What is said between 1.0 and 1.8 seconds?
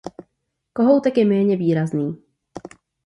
je méně